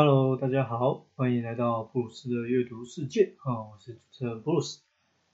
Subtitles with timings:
[0.00, 4.80] Hello，大家好，欢迎来到布鲁斯的阅读世界啊，我是主持人布鲁斯。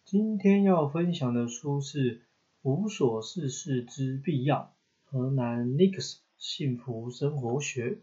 [0.07, 2.21] 今天要分享的书是
[2.63, 4.75] 《无所事事之必要》，
[5.11, 7.99] 河南 Nix 幸福生活学。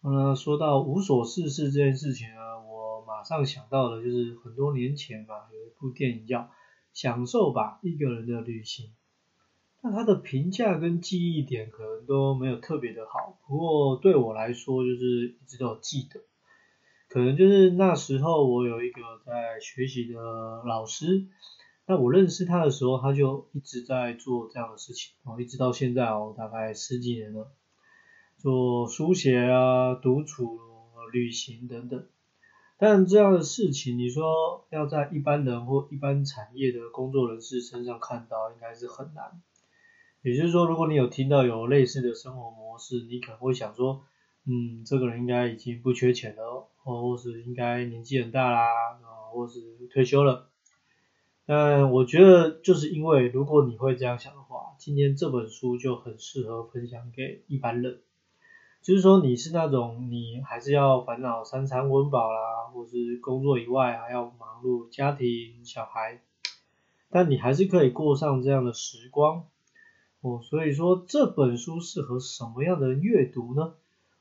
[0.00, 6.40] 那说到无所事事这件事情呢，我马上想到的就是很多年前吧，有一部电影叫
[6.94, 8.86] 《享受吧，一个人的旅行》。
[9.82, 16.20] 那他的评价跟记忆点可能都没有特别的好，不过对我来说就是一直都有记得。
[17.08, 20.18] 可能就是那时候我有一个在学习的
[20.64, 21.28] 老师，
[21.86, 27.52] 那我认识他的时候，他就一直在做这样的事情，哦，一直到现在哦，大概十几年了，
[28.36, 30.58] 做书写啊、独处、
[31.12, 32.06] 旅行等等。
[32.76, 39.40] 但这样的事情，你说要在一般人或一般产业的工作人士身上看到，应该是很难。
[40.26, 44.02] 也就是说，如果你有听到有类似的生活模式，你可能会想说，
[44.44, 48.64] 嗯，这个人应该已经不缺钱了，或是应该年纪很大啦，
[49.04, 50.48] 啊，或是退休了。
[51.46, 58.00] 但我觉得，就是因为如果你会这样想的话，今天这本书就很适合分享给一般人。
[58.82, 66.20] 就是说，你是那种你还是要烦恼三餐温饱啦，或是工作以外还要忙碌家庭小孩，
[67.10, 69.44] 但你还是可以过上这样的时光。
[70.26, 73.74] 哦，所以说这本书适合什么样的阅读呢？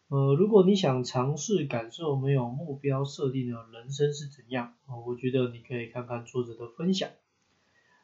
[0.08, 7.09] 呃，如果你想尝试感受没有目标设定的人生是怎样，哦，我觉得你可以看看作者的分享。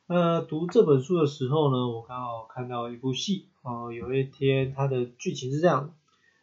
[0.08, 5.94] 呃，读这本书的时候呢，我刚好看到一部戏，哦，有一天它的剧情是这样，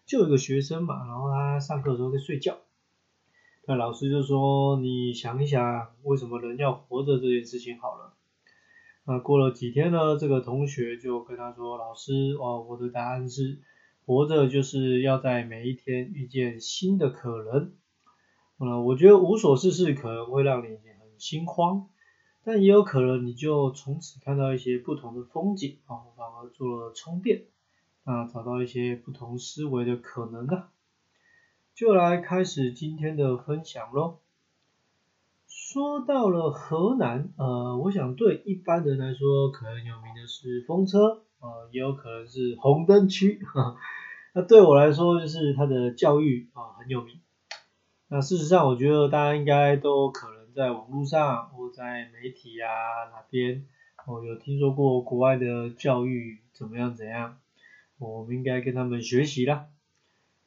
[0.07, 2.57] 就有一个学生嘛，然后他上课的时候在睡觉，
[3.67, 8.13] 那老师就说，你想一想，为什么人要活着这件事情好了。
[9.11, 10.19] 那过了几天呢？
[10.19, 13.59] 这个同学就跟他说：“老师，哦，我的答案是，
[14.05, 17.73] 活着就是要在每一天遇见新的可能。
[18.59, 21.89] 嗯，我觉得无所事事可能会让你很心慌，
[22.45, 27.45] 但也有可能你就从此看到一些不同的风景，啊，反而做了充电，
[28.05, 30.69] 啊，找到一些不同思维的可能啊。
[31.75, 34.19] 就来开始今天的分享喽。”
[35.49, 43.41] 说到了河南，呃，我想对一般人来说，可能有名的是风车，呃，也有可能是红灯区。
[44.35, 47.19] 那对我来说，就是它的教育啊很有名。
[48.09, 53.65] 那事实上，我觉得大家应该都可能在网络上或在媒体啊哪边，
[54.07, 57.39] 哦，有听说过国外的教育怎么样怎样，
[57.99, 59.65] 我们应该跟他们学习啦。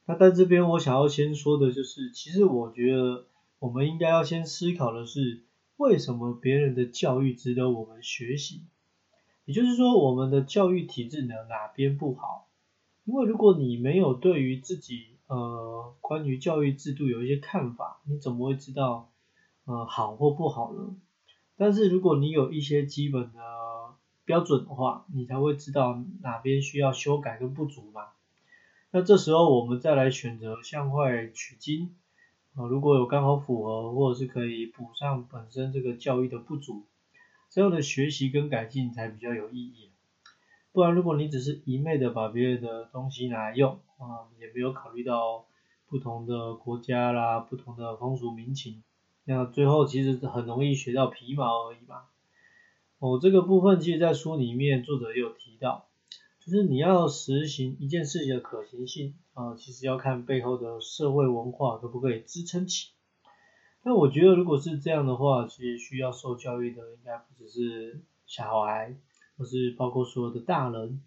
[0.06, 3.24] 那在这边，我想要先说的就是，其实我觉得。
[3.62, 5.44] 我们应该要先思考的是，
[5.76, 8.64] 为什么别人的教育值得我们学习？
[9.44, 12.48] 也就是说，我们的教育体制呢哪边不好？
[13.04, 19.12] 因为如果你没有对于自己呃关于教育制度有一些看法，你怎么会知道
[19.64, 20.96] 呃好或不好呢？
[21.56, 23.38] 但是如果你有一些基本的
[24.24, 28.08] 标准的话，你才会知道哪边需要修改跟不足嘛。
[28.90, 31.94] 那这时候我们再来选择向坏取经。
[32.54, 36.84] 啊，如果有刚好符合，或者是可以补上本身这个教育的不足，
[37.48, 39.90] 这样的学习跟改进才比较有意义。
[40.72, 45.46] 不然，如果你只是一昧的把别人的东西拿来用，啊，也没有考虑到
[45.86, 48.82] 不同的国家啦、不同的风俗民情，
[49.24, 52.02] 那最后其实很容易学到皮毛而已嘛。
[52.98, 55.86] 哦，这个部分其实在书里面作者也有提到。
[56.40, 62.90] 就是你要实行一件事情的可行性呃，其实要看背后的社会文化可不可以支撑起。
[63.82, 68.96] 那我觉得如果是这样的话，其实需要受教育的应该不只是小孩，
[69.38, 71.02] 而是包括所有的大人。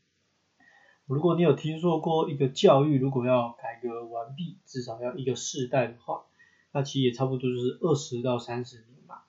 [1.06, 6.26] 如果你有听说过一个教育如果要改革完毕，至少要一个世代的话，
[6.72, 9.28] 那其实也差不多就是二十到三十年吧。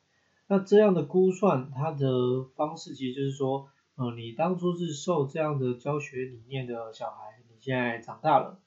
[0.49, 3.69] 那这样的估算，它的方式其实就是说。
[3.99, 8.61] 呃，你当初是受这样的教学理念的小孩，你现在长大了，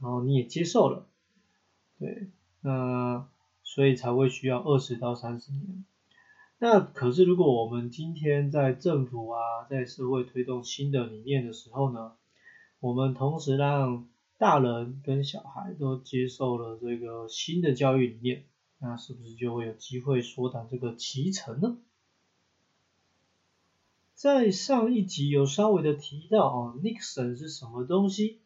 [0.00, 1.06] 然后你也接受了，
[1.98, 2.28] 对，
[2.60, 3.26] 那
[3.62, 5.84] 所以才会需要二十到三十年。
[6.58, 12.12] 那可是如果我们今天在政府啊，在社会推动新的理念的时候呢，
[12.80, 18.44] 我们同时让大人跟小孩都接受了这个新的教育理念，
[18.78, 21.78] 那是不是就会有机会缩短这个脐橙呢？
[24.14, 28.40] 在上一集有稍微的提到哦，Nixon 是什么东西？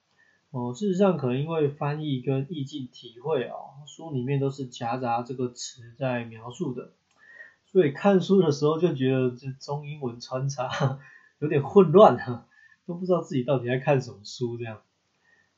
[0.51, 6.91] 哦，事实上可能因为翻译跟意境体会哦，书里面都是夹杂这个词在描述的，
[7.67, 10.99] 所以看书的时候就觉得这中英文穿插
[11.39, 12.49] 有点混乱哈，
[12.85, 14.81] 都不知道自己到底在看什么书这样。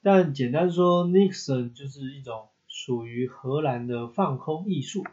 [0.02, 5.06] 但简单说，Nixon 就是一种属于荷兰的放空艺术。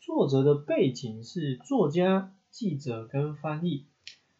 [0.00, 3.86] 作者的背景是作家、记者跟翻译。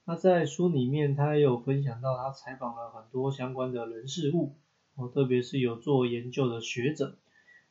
[0.07, 4.55] 那在书里面，他也有分享到他采访了很多相关的人事物，
[4.97, 7.17] 哦，特别是有做研究的学者。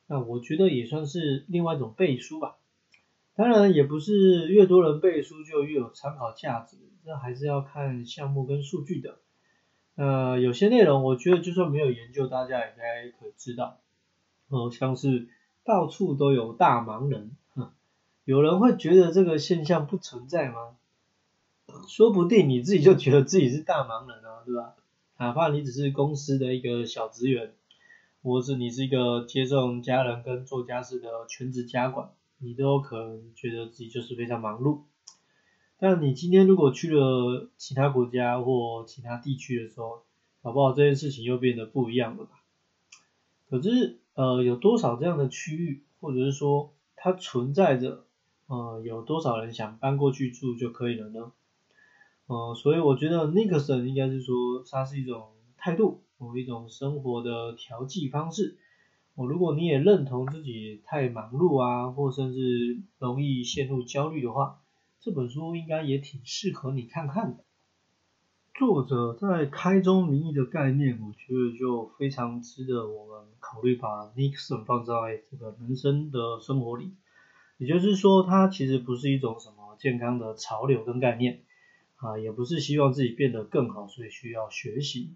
[0.06, 2.56] 那我觉得也算是另外一种背书吧。
[3.36, 9.18] 当然，也不是越多人背书就越有参考价值，这还是要看项目跟数据的。
[9.94, 13.78] 呃，有些内容我觉得就算没有研究，大家也应该可知道。
[14.48, 15.28] 哦，像是
[15.64, 17.36] 到处都有大忙人，
[18.24, 20.76] 有人会觉得这个现象不存在吗？
[21.88, 24.74] 说不定你自己就觉得自己是大忙人啊，对吧？
[25.18, 27.54] 哪怕你只是公司的一个小职员，
[28.22, 34.80] 或是你是一个接送家人跟做家事的全职家管，你都有可能觉得自己就是非常忙碌。
[35.78, 40.02] 但你今天如果去了其他国家或其他地区的时候，
[40.42, 42.40] 搞不好这件事情又变得不一样了吧？
[43.48, 48.04] 可是，呃，有多少这样的区域，或者是说它存在着，
[48.46, 51.32] 呃，有多少人想搬过去住就可以了呢？
[52.26, 58.56] 呃，所以我觉得 Nixon 应该是说，它是一种态度，或一种生活的调剂方式。
[59.14, 64.60] 我如果你也认同自己太忙碌啊，或甚至容易陷入焦虑的话，
[65.00, 67.44] 这本书应该也挺适合你看看的。
[68.54, 74.94] 作者在开宗明义的概念，我觉得就非常值得我们考虑把 Nixon 放在
[75.30, 76.94] 这个人生的生活里。
[77.58, 81.42] 也就是说，它其实不是一种什么健康的潮流跟概念
[82.04, 85.14] 啊，也不是希望自己变得更好，所以需要学习。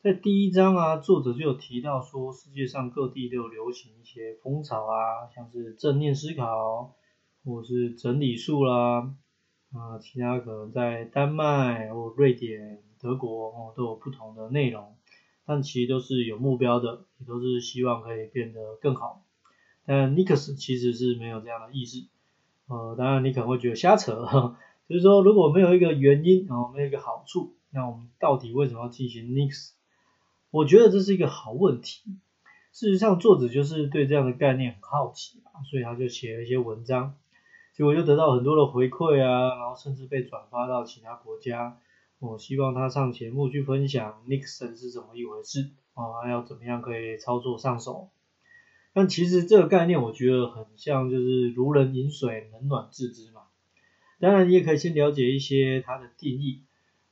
[0.00, 6.94] 在第一章啊，作者就有提到说，世界上各地都有流行一些风潮啊，像是正念思考，
[7.44, 9.14] 或是整理术啦。
[9.74, 14.96] 啊，其他可能在丹麦或瑞典、德国哦都有不同的内容，
[15.44, 19.22] 但其实都是有目标的，也都是希望可以变得更好。
[19.84, 22.06] 但 Nix 其实是没有这样的意思，
[22.68, 24.56] 呃，当然你可能会觉得瞎扯，
[24.88, 29.72] 就是说如果没有一个原因，然后没有一个好处，那我们到底为什么要进行 Nix？
[30.50, 32.02] 我觉得这是一个好问题。
[32.72, 37.14] 事实上，作者就是对这样的概念很好奇啊，所以他就写了一些文章。
[37.74, 41.78] 结果就得到很多的回馈啊，然后甚至被转发到其他国家。
[42.18, 48.10] 我希望他上节目去分享 Nixon 是怎么一回事啊，要怎么样可以操作上手。
[48.94, 53.41] 但其实这个概念我觉得很像就是如人饮水，冷暖自知嘛。
[54.22, 56.60] 当然你也可以先了解一些它的定义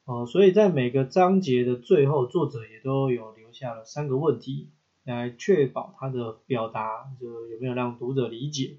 [0.05, 0.25] 哦。
[0.25, 4.69] 所以在每个章节的最后，作者也都有留下了三个问题，
[5.03, 8.77] 来确保他的表达就有没有让读者理解。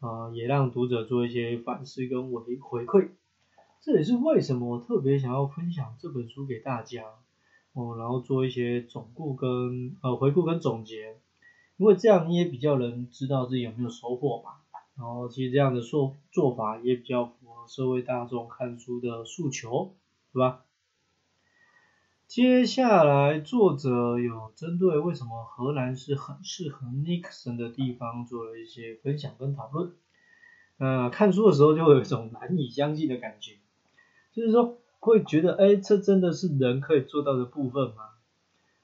[0.00, 3.08] 啊，也让读者做一些反思跟回回馈，
[3.80, 7.04] 这也是为什么我特别想要分享这本书给大家，
[7.72, 11.16] 哦，然后做一些总顾跟呃回顾跟总结，
[11.78, 14.50] 因为这样你也比较能知道自己有没有收获嘛，
[14.98, 19.94] 然后其实这样的做做法也比较符社会大众看书的诉求，
[20.32, 20.64] 对吧？
[22.26, 29.92] 接下来，作者有针对为什么荷兰是很适合 Nixon 的地方做了一些分享跟讨论。
[30.78, 33.58] 呃，看书的时候就会有一种难以相信的感觉，
[34.32, 38.10] 就是说会觉得，哎，这真的是人可以做到的部分吗？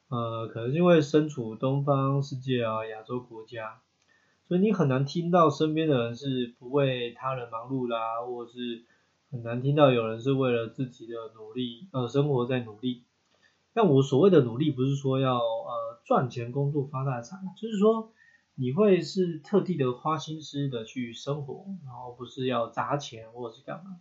[0.09, 3.81] 呃，可能是因为身处东方世界啊，亚洲国家，
[4.51, 8.83] 所以你很难听到身边的人是不为他人忙碌啦，或者是
[9.31, 13.05] 很难听到有人是为了自己的努力，呃，生活在努力。
[13.73, 18.11] 但我所谓的努力，不是说要呃赚钱工作发大财，就是说
[18.57, 24.01] 你会是特地的花心思的去生活，然后不是要砸钱或者是干嘛。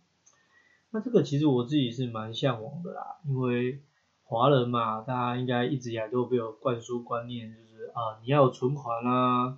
[0.90, 3.80] 那这个其实我自己是蛮向往的啦，因为
[4.24, 9.56] 华人嘛，大家应该一直以来都被我灌输观念，就是啊你要有存款啦，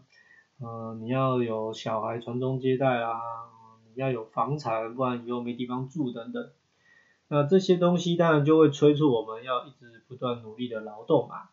[0.64, 3.18] 嗯你要有小孩传宗接代啊，
[3.94, 6.50] 你要有房产，不然以后没地方住等等。
[7.28, 11.48] 那这些东西当然就会催促我们要一直不断努力的劳动嘛。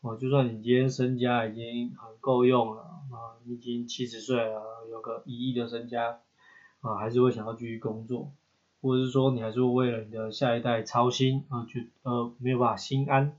[0.00, 6.20] 哦，就算你今天身家已经很够用了啊，你已经七十岁了，有个一亿的身家
[6.80, 8.32] 啊，还是会想要继续工作，
[8.80, 13.36] 或者是说你还是会为了你的下一代操心啊，就呃没有办法心安。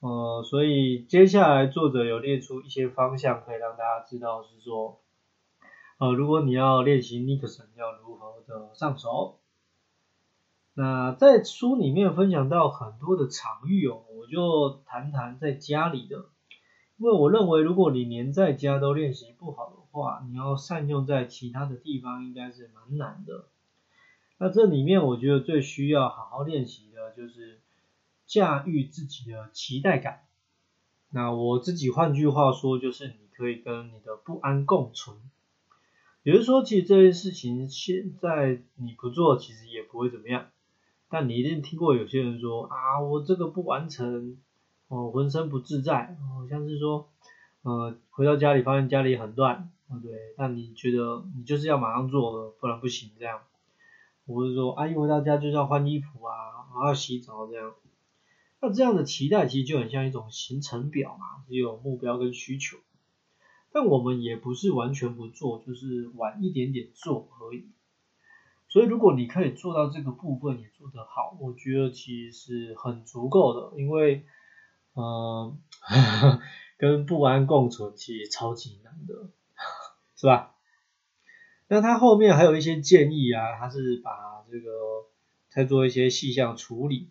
[0.00, 5.00] 呃，所以接下来作者有列出一些方向，可以让大家知道是说，
[5.98, 9.40] 呃，如果你要练习 Nixon，要如何的上手。
[10.74, 16.26] 那在书里面分享到很多的场域哦，我就谈谈在家里的，
[16.98, 23.46] 因为我认为如果你连在家都练习不好的话，你要善用在其他的地方应该是蛮难的。
[24.38, 27.60] 那这里面我觉得最需要好好练习的就是
[28.28, 30.20] 驾驭自己的期待感。
[31.10, 35.16] 那我自己换句话说就是你可以跟你的不安共存。
[36.24, 40.48] 也就是说，其实这件事情现在你不做，其实也不会怎么样。
[41.08, 44.36] 但你一定听过有些人说啊，我这个不完成，
[44.88, 47.08] 我，浑身不自在，好像是说，
[47.62, 53.40] 呃，回到家里发现家里很乱，啊对，但你觉得你就是要马上做，不然不行这样。
[54.26, 57.72] 我是说，啊，一回到家就是要换衣服啊，然后洗澡这样。
[58.60, 62.78] 那这样的期待其实就很像一种行程表嘛，只有目标跟需求。
[63.70, 67.68] 但我们也不是完全不做，就是晚一点点做而已。
[68.68, 74.24] 所以如果你可以做到这个部分也做得好，我觉得其实是很足够的，因为，
[74.94, 75.58] 嗯，
[76.76, 79.30] 跟不安共存其实超级难的，
[80.16, 80.54] 是吧？
[81.68, 84.10] 那他后面还有一些建议啊，他是把
[84.50, 84.70] 这个
[85.50, 87.10] 再做一些细项处理，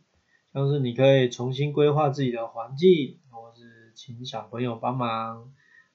[0.57, 5.53] 像是你可以重新规划自己的环境，或是请小朋友帮忙，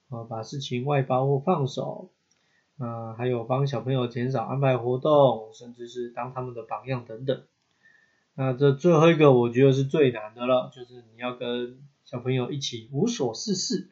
[0.08, 2.12] 呃，把事情外包或放手，
[2.78, 7.42] 啊，还有帮小朋友减少安排活动，甚至是当他们的榜样等等。
[8.36, 13.90] 那这最后一个我觉得是最难的了，就是你要跟小朋友一起无所事事，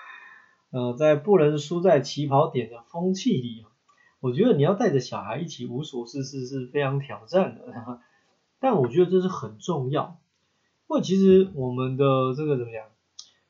[0.72, 3.66] 呃，在不能输在起跑点的风气里。
[4.20, 8.00] 我觉得你要带着小孩一起无所事事是非常挑战的，
[8.68, 10.18] 但我觉得这是很重要，
[10.88, 12.84] 因为其实我们的这个怎么讲，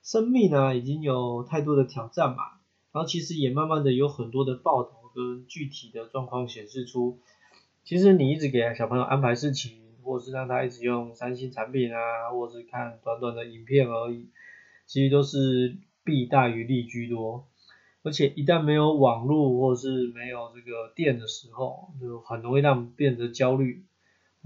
[0.02, 2.42] 生命呢已经有太多的挑战嘛，
[2.92, 7.18] 然后其实也慢慢的有很多的报道跟具体的状况显示出，
[7.82, 14.28] 其实你一直给小朋友安排事情，或是让他一直用三星产品啊，或是看短短的影片而已，
[14.84, 17.46] 其实都是弊大于利居多。
[18.02, 23.85] 而且一旦没有网络或是没有这个电的时候，就很容易让变得焦虑。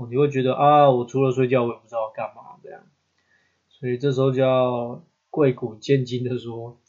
[0.09, 2.83] 你会觉得啊，我除了睡觉，我也不知道干嘛这样。
[3.69, 6.80] 所以这时候就要贵古见今的说，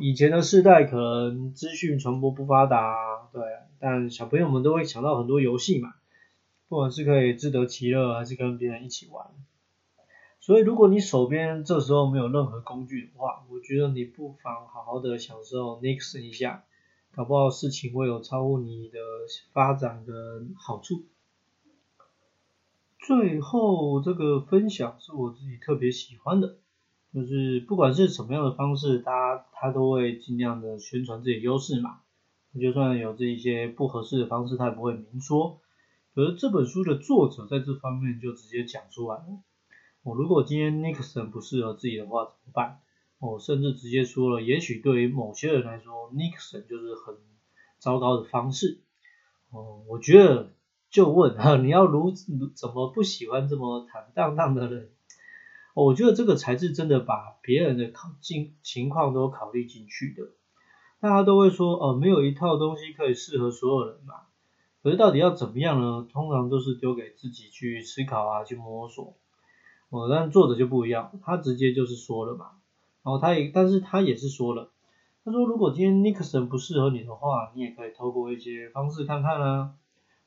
[0.00, 3.42] 以前的世代可能资讯传播不发达，对，
[3.78, 5.94] 但小朋友们都会想到很多游戏嘛，
[6.68, 9.26] 不管是可以自得其乐，还是跟别人一起玩。
[10.40, 16.64] 所以，如果你手边这时候没有任何工具的话，我觉得你不妨好好的享受 Nix 一下，
[17.14, 18.98] 搞不好事情会有超乎你的
[19.52, 21.04] 发展的好处。
[23.06, 26.56] 最后，这个分享是我自己特别喜欢的，
[27.12, 32.00] 就是不管是什么样的方式，大家他都会尽量的宣传自己优势嘛。
[32.58, 35.60] 就算有这一些不合适的方式，他也不会明说。
[36.14, 39.26] 可是这本书的作者在这方面就直接讲出来了。
[40.02, 42.80] 我如果今天 Nixon 不适合自己的话怎么办？
[43.18, 47.16] 我甚至直接说了，也许对于某些人来说，Nixon 就是很
[47.78, 48.80] 糟糕的方式。
[49.50, 50.54] 哦，我觉得
[50.94, 52.12] 就问哈，你要如
[52.54, 54.90] 怎么不喜欢这么坦荡荡的人？
[55.74, 60.28] 我觉得这个才是真的把别人的考进情况都考虑进去的。
[61.00, 64.14] 大家都会说，哦，没有一套东西可以适合所有人嘛。
[64.84, 66.06] 可是到底要怎么样呢？
[66.12, 69.16] 通常都是丢给自己去思考啊，去摸索。
[69.90, 72.50] 哦，但作者就不一样，他直接就是说了嘛，
[73.02, 74.70] 然后他也，但是他也是说了，
[75.24, 79.74] 他说如果今天 Nixon 不适合你的话，你也可以透过一些方式看看啊，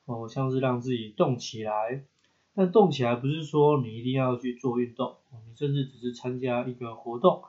[0.07, 2.05] 哦，像是让自己动起来，
[2.55, 7.43] 但动起来不是说你一定要去做运动，你甚至只是参加一个活动，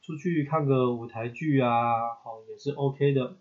[0.00, 1.92] 出去看个舞台剧啊，
[2.24, 3.36] 哦也是 OK 的，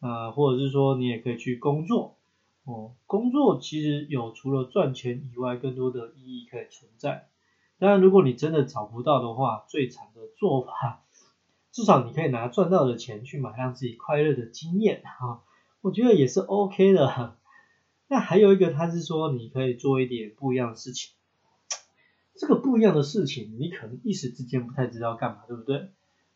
[0.00, 2.16] 啊，或者是说你也可以去工作，
[2.64, 7.28] 哦，工作其实有除了赚钱以外更多的意义可以存在。
[7.78, 11.04] 当然，如果你真的找不到的话，最惨的做法，
[11.70, 15.44] 至少你可以拿赚到的钱去买让自己快乐的经验哈，
[15.80, 17.36] 我觉得也是 OK 的。
[18.12, 21.12] 那还有一个，他是说你可以做一点不一样的事情，
[22.34, 25.90] 这个不一样的事情，你可能一时之间不太知道干嘛，对不对？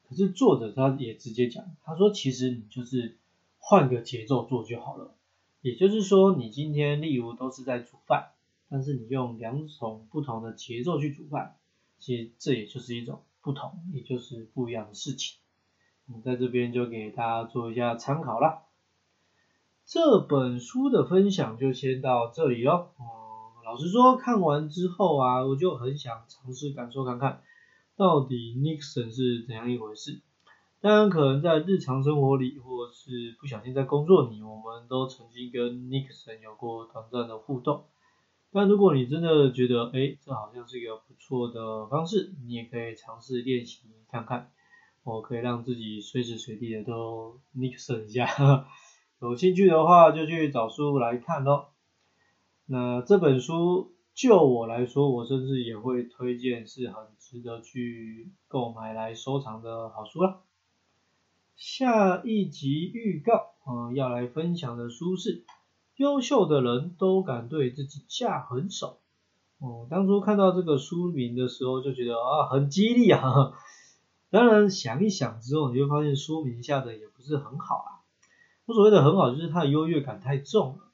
[0.08, 3.18] 可是作者他也直接讲，他说其实你就是
[3.58, 5.16] 换个节奏做就好了，
[5.62, 8.30] 也就是说你今天例如都是在煮饭。
[8.70, 11.56] 但是你用两种不同的节奏去煮饭，
[11.98, 15.36] 其实这也就是一种不同，也就是不一样的事情。
[16.06, 18.62] 我在这边就给大家做一下参考啦。
[19.86, 22.88] 这本书的分享就先到这里喽。
[22.96, 27.42] 哦，老实说，看完之后啊，我就很想尝试感受看看，
[27.94, 30.22] 到底 Nixon 是怎样一回事。
[30.80, 37.84] 当然，可能在日常生活里，或是不小心在工作里，我们都曾经跟 Nixon 有过短暂的互动。
[38.52, 44.50] 但如果你真的觉得，哎，这好像是一个不错的方式，你也可以尝试练习看看。
[45.02, 48.26] 我可以让自己随时随地的都 Nixon 一下，
[49.24, 51.70] 有兴趣的话就去找书来看咯。
[52.66, 60.40] 那这本书就我来说，我甚至也会推荐，是很值得去购买来收藏的好书啦。
[61.56, 65.40] 下一集预告啊，要来分享的书是
[65.96, 68.98] 《优秀的人都敢对自己下狠手》。
[69.66, 73.54] 哦，当初看到这个书名的时候就觉得啊，很激励啊。
[74.28, 77.93] 当然想一想之后，你就发现书名下的也不是很好啊。
[78.66, 80.84] 我所谓的很好，就是它的优越感太重了。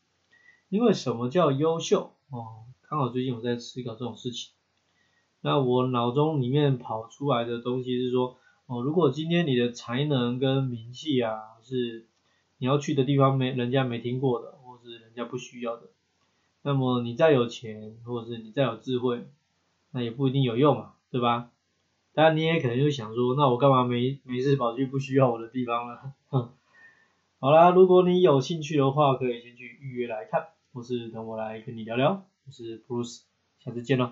[0.69, 2.13] 因为什么叫优秀？
[2.31, 4.53] 哦，刚好最近我在思考这种事情。
[5.41, 8.37] 那我脑中里面跑出来的东西是说。
[8.67, 12.07] 哦，如果今天你的才能跟名气啊，是
[12.59, 15.89] 你要去的地方没人家没听过的，或是人家不需要的，
[16.63, 19.29] 那么你再有钱，或者是你再有智慧，
[19.91, 21.51] 那也不一定有用嘛，对吧？
[22.15, 26.13] 当然你也可能就想说，那我干嘛没没事跑去不需要我的地方了？
[26.29, 26.53] 哼，
[27.43, 32.27] 好啦，如果你有兴趣的话，可以先去预约来看，或是等我来跟你聊聊。
[32.45, 33.23] 我是 Bruce，
[33.59, 34.09] 下次见喽。